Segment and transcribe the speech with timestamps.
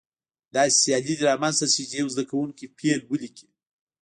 [0.55, 3.47] داسې سیالي دې رامنځته شي چې یو زده کوونکی فعل ولیکي.